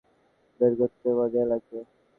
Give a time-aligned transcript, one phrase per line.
[0.59, 1.79] বের করতে মজাই লাগবে!